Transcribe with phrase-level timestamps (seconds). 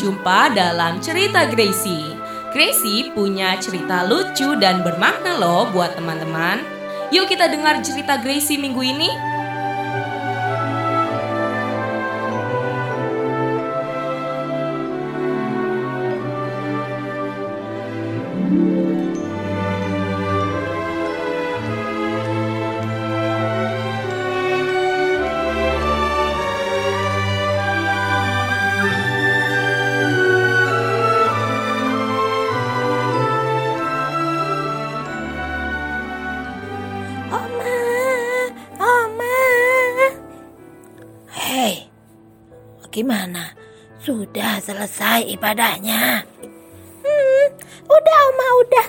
[0.00, 2.16] berjumpa dalam cerita Gracie.
[2.56, 6.64] Gracie punya cerita lucu dan bermakna loh buat teman-teman.
[7.12, 9.12] Yuk kita dengar cerita Gracie minggu ini.
[42.90, 43.54] Gimana?
[44.02, 46.26] Sudah selesai ibadahnya?
[47.00, 47.46] Hmm,
[47.86, 48.86] udah Oma, udah.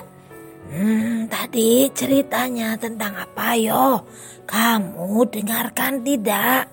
[0.72, 4.02] Hmm, tadi ceritanya tentang apa yo?
[4.48, 6.66] Kamu dengarkan tidak?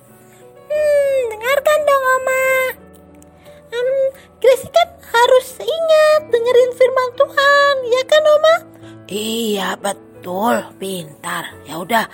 [0.71, 2.47] Hmm, dengarkan dong Oma.
[3.69, 4.05] Hmm,
[4.39, 8.55] Gracie kan harus ingat dengerin firman Tuhan, ya kan Oma?
[9.09, 11.59] Iya betul, pintar.
[11.67, 12.05] Ya udah,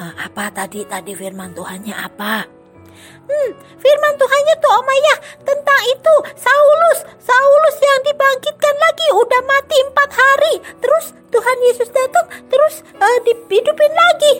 [0.00, 2.57] eh, apa tadi tadi firman Tuhannya apa?
[3.28, 9.76] Hmm, firman Tuhannya tuh Oma ya tentang itu Saulus, Saulus yang dibangkitkan lagi udah mati
[9.84, 10.54] empat hari.
[10.80, 14.34] Terus Tuhan Yesus datang terus eh, dihidupin lagi.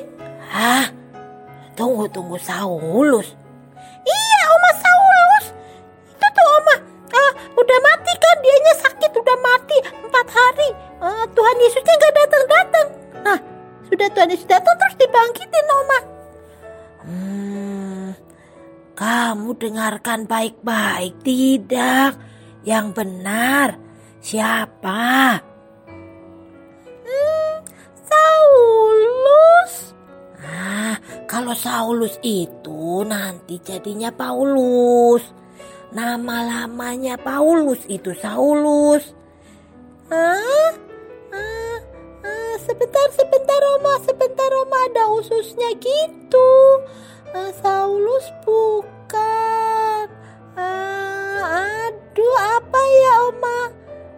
[0.48, 0.86] Hah?
[1.76, 3.36] Tunggu tunggu Saulus.
[4.02, 5.44] Iya Oma Saulus.
[6.08, 6.76] Itu tuh Oma
[7.12, 10.68] eh, udah mati kan dianya sakit udah mati empat hari.
[11.04, 12.86] Eh, Tuhan Yesusnya nggak datang datang.
[13.20, 13.38] Nah
[13.88, 15.98] sudah Tuhan Yesus datang terus dibangkitin Oma.
[17.08, 18.08] Hmm,
[18.98, 22.18] kamu dengarkan baik-baik tidak?
[22.66, 23.78] Yang benar
[24.18, 25.38] siapa?
[27.06, 27.54] Hmm,
[28.02, 29.94] Saulus.
[30.42, 30.98] Ah,
[31.30, 35.22] kalau Saulus itu nanti jadinya Paulus.
[35.94, 39.14] Nama lamanya Paulus itu Saulus.
[40.10, 40.74] Ah,
[41.30, 46.50] ah, sebentar, sebentar Oma, sebentar Oma ada ususnya gitu.
[47.30, 48.97] Ah, Saulus bukan.
[49.16, 50.04] Ah,
[51.88, 53.58] aduh, apa ya Oma?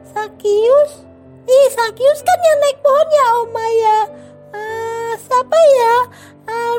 [0.03, 1.07] Sakius?
[1.47, 4.01] Ih, Sakius kan yang naik pohon ya Oma ya.
[4.51, 5.97] Ah, siapa ya?
[6.51, 6.77] Ah,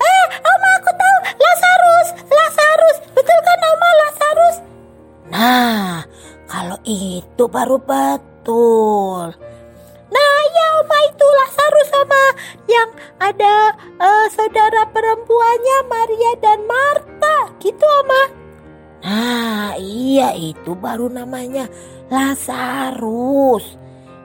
[0.00, 1.18] eh, Oma aku tahu.
[1.36, 2.96] Lazarus, Lazarus.
[3.12, 4.56] Betul kan Oma Lazarus?
[5.28, 6.08] Nah,
[6.48, 9.28] kalau itu baru betul.
[10.54, 12.22] Ya Oma itu Lazarus sama
[12.70, 13.54] yang ada
[13.98, 17.36] eh, saudara perempuannya Maria dan Marta.
[17.58, 18.22] Gitu Oma.
[19.04, 21.66] Nah, iya itu baru namanya
[22.08, 23.76] Lazarus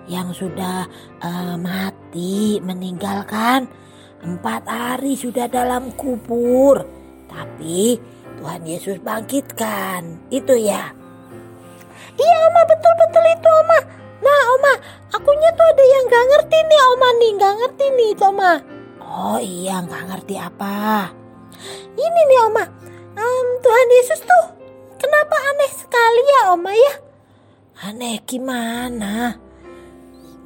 [0.05, 0.85] yang sudah
[1.19, 3.65] eh, mati meninggalkan
[4.21, 6.85] empat hari sudah dalam kubur.
[7.25, 7.97] Tapi
[8.37, 10.29] Tuhan Yesus bangkitkan.
[10.29, 10.93] Itu ya.
[12.19, 13.08] Iya Oma betul-betul itu
[17.19, 18.53] nih Oma nih, gak ngerti nih Oma.
[19.03, 21.11] Oh iya gak ngerti apa.
[21.99, 22.63] Ini nih Oma,
[23.19, 24.45] Em, Tuhan Yesus tuh
[24.95, 26.93] kenapa aneh sekali ya Oma ya?
[27.83, 29.35] Aneh gimana?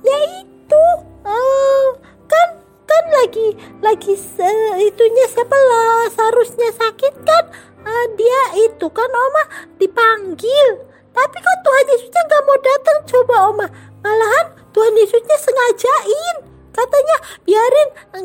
[0.01, 0.85] Ya itu,
[1.21, 1.87] eh,
[2.25, 2.49] kan
[2.89, 7.45] kan lagi lagi se- itunya siapa lah seharusnya sakit kan
[7.83, 9.43] Eh, dia itu kan Oma
[9.75, 10.67] dipanggil
[11.13, 13.67] tapi kok Tuhan Yesusnya nggak mau datang coba Oma
[14.01, 16.12] malahan Tuhan Yesusnya biarin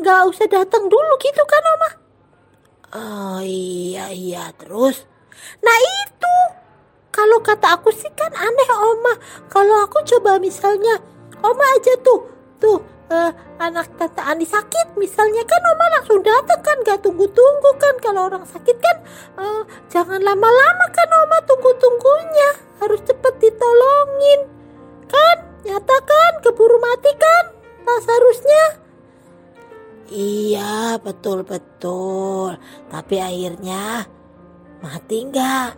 [0.09, 1.89] nggak usah datang dulu gitu kan Oma?
[2.97, 5.05] Oh iya iya terus?
[5.61, 6.35] Nah itu.
[7.13, 9.13] Kalau kata aku sih kan aneh Oma.
[9.53, 10.97] Kalau aku coba misalnya
[11.45, 12.25] Oma aja tuh
[12.57, 12.81] tuh
[13.13, 13.31] eh,
[13.61, 17.93] anak tante Ani sakit misalnya kan Oma langsung datang kan gak tunggu-tunggu kan.
[18.01, 18.97] Kalau orang sakit kan
[19.37, 19.61] eh,
[19.93, 21.98] jangan lama-lama kan Oma tunggu-tunggunya
[30.99, 32.59] iya betul betul
[32.91, 34.03] tapi akhirnya
[34.83, 35.71] mati nggak?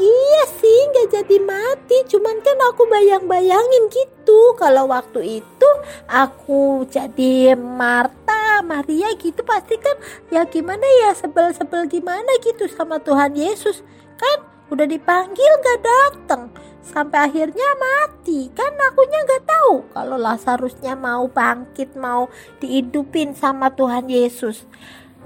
[0.00, 1.98] Iya sih nggak jadi mati.
[2.08, 4.56] Cuman kan aku bayang-bayangin gitu.
[4.56, 5.70] Kalau waktu itu
[6.08, 10.00] aku jadi Marta, Maria gitu Pasti kan
[10.32, 13.84] ya gimana ya sebel-sebel gimana gitu sama Tuhan Yesus.
[14.16, 16.42] Kan udah dipanggil gak datang
[16.80, 24.08] Sampai akhirnya mati Kan akunya gak tahu Kalau Lazarusnya mau bangkit Mau dihidupin sama Tuhan
[24.08, 24.64] Yesus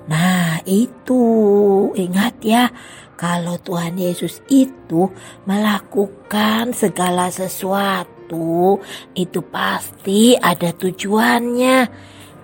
[0.04, 1.24] Nah itu
[1.96, 2.68] ingat ya
[3.14, 5.08] kalau Tuhan Yesus itu
[5.48, 8.82] melakukan segala sesuatu
[9.14, 11.88] itu pasti ada tujuannya.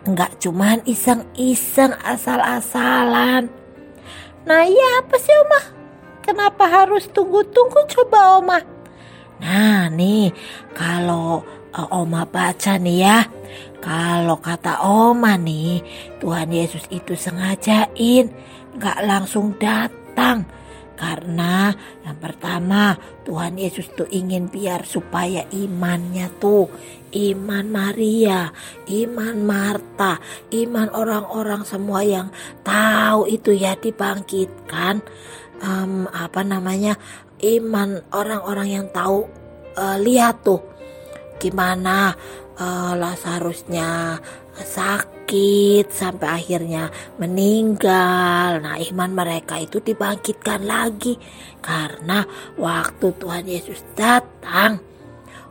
[0.09, 3.53] Enggak cuman iseng-iseng asal-asalan.
[4.49, 5.80] Nah iya apa sih Oma?
[6.25, 8.59] Kenapa harus tunggu-tunggu coba Oma?
[9.41, 10.31] Nah nih
[10.77, 11.45] kalau
[11.75, 13.19] uh, Oma baca nih ya.
[13.81, 15.81] Kalau kata Oma nih,
[16.21, 18.29] Tuhan Yesus itu sengajain
[18.77, 20.45] gak langsung datang.
[21.01, 21.73] Karena
[22.05, 22.93] yang pertama
[23.25, 26.69] Tuhan Yesus tuh ingin biar supaya imannya tuh
[27.17, 28.53] iman Maria,
[28.85, 30.21] iman Marta,
[30.53, 32.29] iman orang-orang semua yang
[32.61, 35.01] tahu itu ya dibangkitkan
[35.65, 37.01] um, apa namanya
[37.41, 39.25] iman orang-orang yang tahu
[39.81, 40.61] uh, lihat tuh
[41.41, 42.13] gimana
[42.61, 44.21] uh, Lazarusnya
[44.53, 45.20] sakit
[45.87, 46.91] sampai akhirnya
[47.21, 48.59] meninggal.
[48.65, 51.15] Nah, iman mereka itu dibangkitkan lagi
[51.63, 52.27] karena
[52.59, 54.91] waktu Tuhan Yesus datang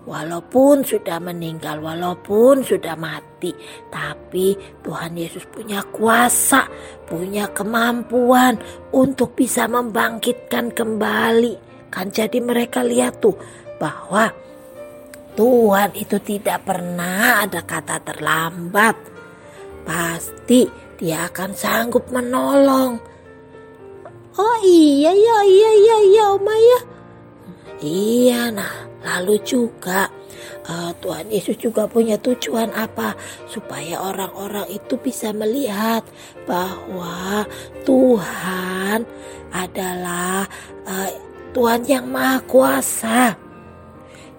[0.09, 3.53] walaupun sudah meninggal, walaupun sudah mati,
[3.93, 6.65] tapi Tuhan Yesus punya kuasa,
[7.05, 8.57] punya kemampuan
[8.89, 11.69] untuk bisa membangkitkan kembali.
[11.93, 13.37] Kan jadi mereka lihat tuh
[13.77, 14.33] bahwa
[15.37, 19.18] Tuhan itu tidak pernah ada kata terlambat.
[19.83, 20.67] Pasti
[20.99, 22.99] dia akan sanggup menolong.
[24.39, 26.79] Oh iya ya iya iya iya Oma ya.
[27.79, 28.73] Iya nah
[29.03, 30.11] lalu juga
[30.67, 33.15] uh, Tuhan Yesus juga punya tujuan apa
[33.47, 36.03] supaya orang-orang itu bisa melihat
[36.43, 37.47] bahwa
[37.87, 39.07] Tuhan
[39.49, 40.45] adalah
[40.85, 41.09] uh,
[41.55, 43.33] Tuhan yang maha kuasa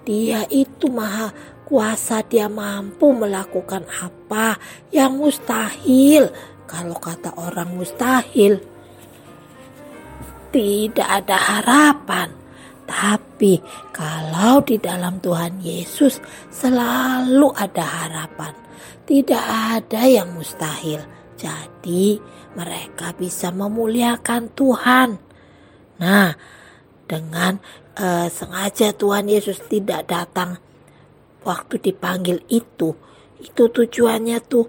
[0.05, 1.33] dia itu maha
[1.71, 4.59] kuasa, dia mampu melakukan apa
[4.91, 6.35] yang mustahil.
[6.67, 8.59] Kalau kata orang mustahil,
[10.51, 12.35] tidak ada harapan.
[12.91, 13.63] Tapi
[13.95, 16.19] kalau di dalam Tuhan Yesus
[16.51, 18.51] selalu ada harapan.
[19.07, 19.45] Tidak
[19.79, 20.99] ada yang mustahil.
[21.39, 22.19] Jadi
[22.59, 25.09] mereka bisa memuliakan Tuhan.
[26.03, 26.35] Nah,
[27.07, 27.63] dengan
[27.95, 30.59] uh, sengaja Tuhan Yesus tidak datang
[31.45, 32.93] waktu dipanggil itu.
[33.41, 34.67] Itu tujuannya tuh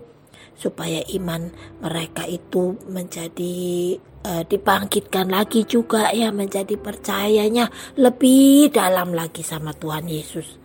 [0.56, 1.50] supaya iman
[1.82, 7.66] mereka itu menjadi uh, dibangkitkan lagi juga ya menjadi percayanya
[7.98, 10.62] lebih dalam lagi sama Tuhan Yesus.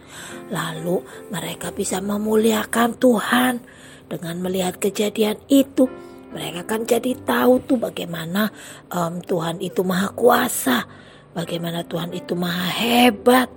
[0.53, 3.55] Lalu mereka bisa memuliakan Tuhan
[4.07, 5.89] dengan melihat kejadian itu.
[6.37, 8.53] Mereka kan jadi tahu tuh bagaimana
[8.93, 10.85] um, Tuhan itu maha kuasa
[11.33, 13.49] bagaimana Tuhan itu maha hebat.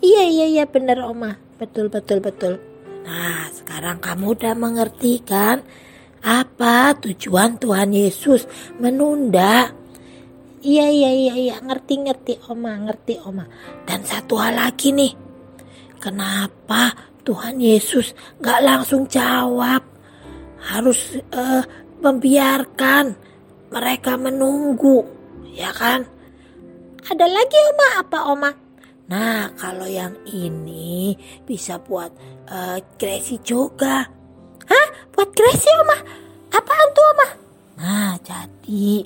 [0.00, 2.58] Iya iya iya benar Oma, betul betul betul.
[3.04, 5.60] Nah sekarang kamu udah mengerti kan
[6.24, 8.48] apa tujuan Tuhan Yesus
[8.80, 9.68] menunda?
[10.64, 13.44] Iya iya iya iya ngerti ngerti Oma ngerti Oma.
[13.84, 15.12] Dan satu hal lagi nih,
[16.00, 19.84] kenapa Tuhan Yesus nggak langsung jawab?
[20.64, 21.60] Harus uh,
[22.00, 23.12] membiarkan
[23.68, 25.04] mereka menunggu,
[25.52, 26.08] ya kan?
[27.04, 28.63] Ada lagi Oma apa Oma?
[29.04, 31.12] Nah kalau yang ini
[31.44, 32.10] bisa buat
[32.48, 32.78] uh,
[33.44, 34.08] juga.
[34.64, 34.86] Hah?
[35.12, 35.98] Buat Gracie Oma?
[36.48, 37.28] Apaan tuh Oma?
[37.80, 39.04] Nah jadi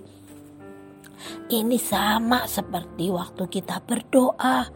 [1.48, 4.68] ini sama seperti waktu kita berdoa,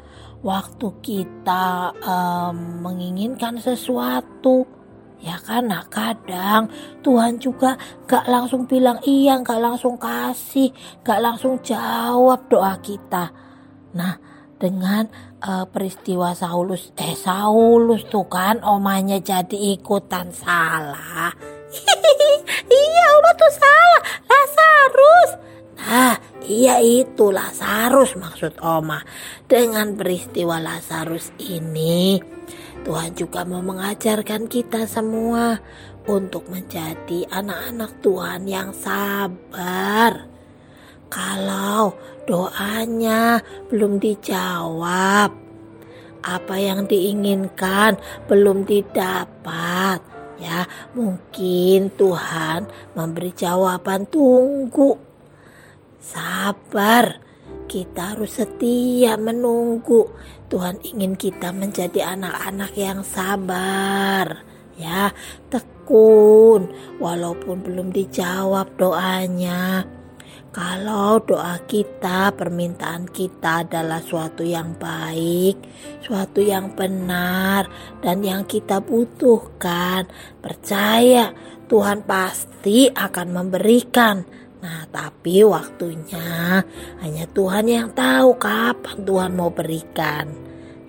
[0.43, 4.83] waktu kita um, menginginkan sesuatu
[5.23, 6.67] Ya kan, nah kadang
[7.07, 7.79] Tuhan juga
[8.11, 10.75] gak langsung bilang iya, gak langsung kasih,
[11.07, 13.31] gak langsung jawab doa kita.
[13.95, 14.19] Nah,
[14.63, 15.11] dengan
[15.43, 21.35] uh, peristiwa Saulus, eh Saulus tuh kan omanya jadi ikutan salah.
[22.71, 25.31] iya, oma tuh salah, Lazarus.
[25.83, 26.15] Nah,
[26.47, 29.03] iya itu Lazarus maksud oma.
[29.51, 32.23] Dengan peristiwa Lazarus ini,
[32.87, 35.59] Tuhan juga mau mengajarkan kita semua
[36.07, 40.32] untuk menjadi anak-anak Tuhan yang sabar.
[41.13, 41.93] Kalau
[42.25, 45.29] doanya belum dijawab,
[46.25, 48.01] apa yang diinginkan
[48.33, 50.01] belum didapat,
[50.41, 50.65] ya
[50.97, 52.65] mungkin Tuhan
[52.97, 54.97] memberi jawaban tunggu.
[56.01, 57.21] Sabar
[57.69, 60.09] kita harus setia menunggu.
[60.49, 64.41] Tuhan ingin kita menjadi anak-anak yang sabar,
[64.81, 65.13] ya,
[65.53, 69.85] tekun, walaupun belum dijawab doanya.
[70.53, 75.57] Kalau doa kita, permintaan kita adalah suatu yang baik,
[76.05, 77.73] suatu yang benar,
[78.05, 80.13] dan yang kita butuhkan,
[80.45, 81.33] percaya
[81.73, 84.29] Tuhan pasti akan memberikan
[84.63, 86.63] Nah, tapi waktunya
[87.03, 90.31] hanya Tuhan yang tahu kapan Tuhan mau berikan.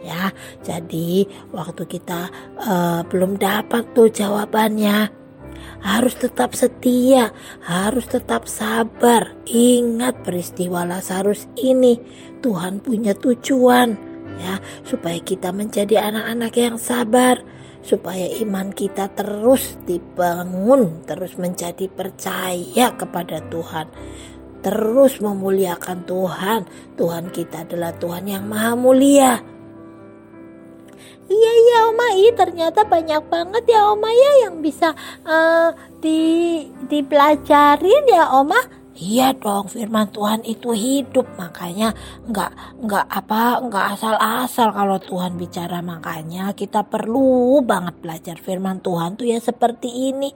[0.03, 0.29] Ya,
[0.62, 2.29] jadi waktu kita
[2.60, 5.23] uh, belum dapat tuh jawabannya,
[5.84, 9.36] harus tetap setia, harus tetap sabar.
[9.48, 12.00] Ingat peristiwa Lazarus ini,
[12.39, 13.96] Tuhan punya tujuan
[14.39, 17.43] ya, supaya kita menjadi anak-anak yang sabar,
[17.84, 23.88] supaya iman kita terus dibangun, terus menjadi percaya kepada Tuhan.
[24.63, 26.62] Terus memuliakan Tuhan.
[26.96, 29.52] Tuhan kita adalah Tuhan yang maha mulia.
[31.32, 34.92] Iya iya Oma, iya ternyata banyak banget ya Oma ya yang bisa
[35.24, 35.72] uh,
[36.03, 36.20] di
[36.92, 38.60] dipelajarin ya Oma.
[38.94, 41.98] Iya dong, firman Tuhan itu hidup, makanya
[42.30, 42.51] nggak
[42.86, 49.25] nggak apa nggak asal-asal kalau Tuhan bicara makanya kita perlu banget belajar firman Tuhan tuh
[49.25, 50.30] ya seperti ini.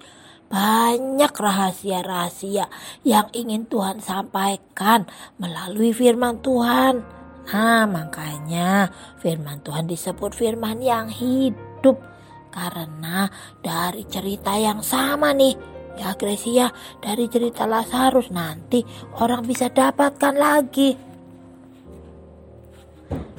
[0.47, 2.71] Banyak rahasia-rahasia
[3.03, 5.03] yang ingin Tuhan sampaikan
[5.37, 7.16] melalui firman Tuhan.
[7.47, 8.91] Nah, makanya
[9.23, 11.95] firman Tuhan disebut firman yang hidup.
[12.51, 13.29] Karena
[13.63, 16.69] dari cerita yang sama nih ya Gracia
[17.01, 18.85] dari cerita Lazarus nanti
[19.17, 20.93] orang bisa dapatkan lagi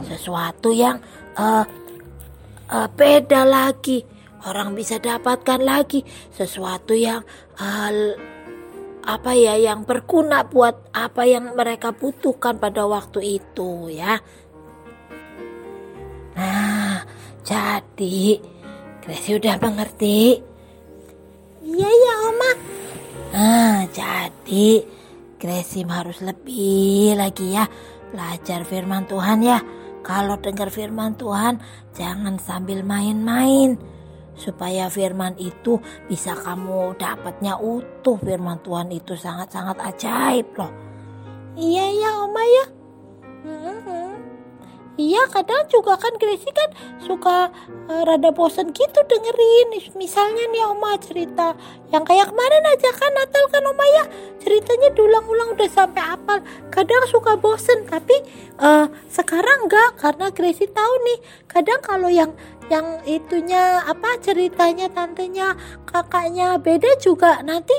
[0.03, 0.99] sesuatu yang
[1.38, 1.65] uh,
[2.71, 4.03] uh, beda lagi.
[4.47, 7.27] Orang bisa dapatkan lagi sesuatu yang
[7.59, 7.91] uh,
[9.05, 14.19] apa ya yang berguna buat apa yang mereka butuhkan pada waktu itu ya.
[16.38, 17.02] Nah,
[17.43, 18.38] jadi
[19.02, 20.38] Gracie udah mengerti?
[21.64, 22.52] Iya ya Oma.
[23.35, 24.85] Nah, jadi
[25.40, 27.67] Gracie harus lebih lagi ya
[28.12, 29.59] belajar firman Tuhan ya.
[30.05, 31.61] Kalau dengar firman Tuhan,
[31.93, 33.98] jangan sambil main-main
[34.38, 38.16] supaya firman itu bisa kamu dapatnya utuh.
[38.23, 40.73] Firman Tuhan itu sangat-sangat ajaib loh.
[41.59, 42.64] Iya ya oma ya
[44.99, 46.75] Iya kadang juga kan Gracie kan
[47.07, 47.55] suka
[47.87, 51.55] uh, rada bosen gitu dengerin Misalnya nih Oma cerita
[51.95, 54.05] yang kayak kemarin aja kan Natal kan Oma ya
[54.43, 56.43] Ceritanya diulang-ulang udah sampai apal
[56.75, 58.19] Kadang suka bosen tapi
[58.59, 62.35] uh, sekarang enggak karena Gracie tahu nih Kadang kalau yang
[62.69, 65.57] yang itunya apa ceritanya tantenya
[65.88, 67.73] kakaknya beda juga nanti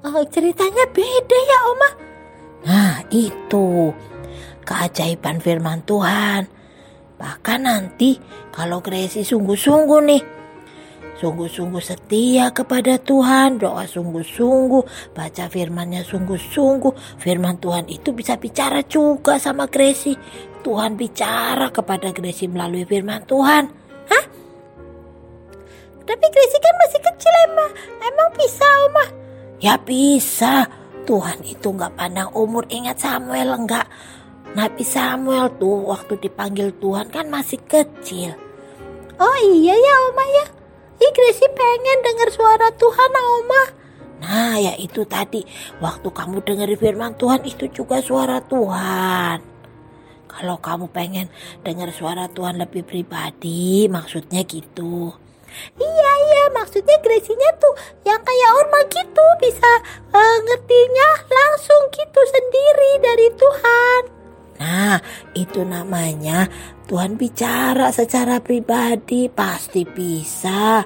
[0.00, 1.90] uh, ceritanya beda ya Oma.
[2.64, 3.92] Nah itu
[4.64, 6.59] keajaiban firman Tuhan.
[7.20, 8.16] Bahkan nanti
[8.50, 10.22] kalau Gracie sungguh-sungguh nih
[11.20, 19.36] sungguh-sungguh setia kepada Tuhan, doa sungguh-sungguh, baca firmannya sungguh-sungguh, firman Tuhan itu bisa bicara juga
[19.36, 20.16] sama Gracie.
[20.64, 23.68] Tuhan bicara kepada Gracie melalui firman Tuhan.
[24.08, 24.24] Hah?
[26.08, 27.70] Tapi Gracie kan masih kecil emang.
[28.00, 29.06] Emang bisa Oma?
[29.60, 30.64] Ya bisa.
[31.04, 32.64] Tuhan itu nggak pandang umur.
[32.68, 33.88] Ingat Samuel enggak?
[34.50, 38.34] Nabi Samuel tuh waktu dipanggil Tuhan kan masih kecil.
[39.20, 40.46] Oh iya ya Oma ya.
[41.00, 43.62] Ih Gracie pengen dengar suara Tuhan Oma.
[44.20, 45.46] Nah ya itu tadi
[45.78, 49.38] waktu kamu dengar firman Tuhan itu juga suara Tuhan.
[50.30, 51.26] Kalau kamu pengen
[51.62, 55.10] dengar suara Tuhan lebih pribadi, maksudnya gitu.
[55.78, 56.96] Iya iya maksudnya
[67.00, 70.84] Tuhan bicara secara pribadi pasti bisa.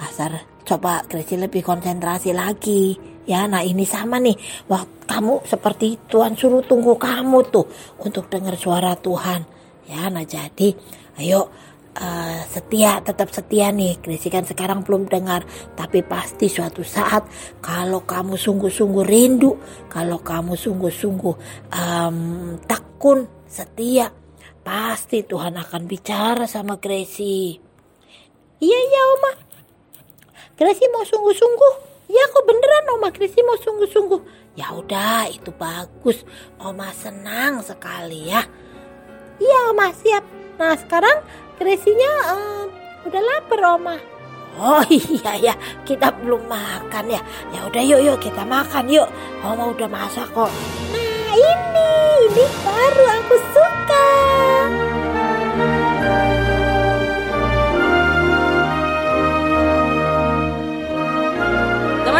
[0.00, 0.32] Asal
[0.64, 2.96] coba Gracie lebih konsentrasi lagi.
[3.28, 4.32] Ya nah ini sama nih.
[4.64, 7.68] Waktu kamu seperti Tuhan suruh tunggu kamu tuh
[8.00, 9.44] untuk dengar suara Tuhan.
[9.92, 10.72] Ya nah jadi
[11.20, 11.52] ayo
[12.00, 14.00] uh, setia tetap setia nih.
[14.00, 15.44] Gracie kan sekarang belum dengar.
[15.76, 17.28] Tapi pasti suatu saat
[17.60, 19.52] kalau kamu sungguh-sungguh rindu
[19.92, 21.36] kalau kamu sungguh-sungguh
[21.76, 24.21] um, tekun setia
[24.62, 27.58] pasti Tuhan akan bicara sama Gracie
[28.62, 29.32] iya iya Oma
[30.54, 34.20] Gracie mau sungguh-sungguh Ya kok beneran Oma Krisi mau sungguh-sungguh.
[34.52, 36.28] Ya udah itu bagus.
[36.60, 38.44] Oma senang sekali ya.
[39.40, 40.20] Iya Oma siap.
[40.60, 41.24] Nah sekarang
[41.56, 42.68] Krisinya um,
[43.08, 43.96] udah lapar Oma.
[44.60, 45.54] Oh iya ya,
[45.88, 47.24] kita belum makan ya.
[47.56, 49.08] Ya udah yuk yuk kita makan yuk.
[49.40, 50.52] Oma udah masak kok.
[50.92, 51.92] Nah ini,
[52.28, 53.71] ini baru aku suka.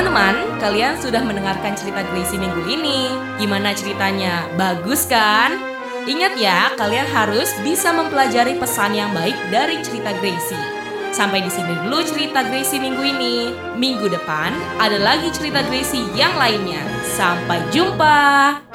[0.03, 3.07] Teman-teman, kalian sudah mendengarkan cerita Gracie minggu ini.
[3.39, 4.51] Gimana ceritanya?
[4.59, 5.55] Bagus kan?
[6.11, 10.59] Ingat ya, kalian harus bisa mempelajari pesan yang baik dari cerita Gracie.
[11.15, 13.55] Sampai di sini dulu cerita Gracie minggu ini.
[13.79, 14.51] Minggu depan
[14.83, 16.83] ada lagi cerita Gracie yang lainnya.
[17.07, 18.72] Sampai jumpa.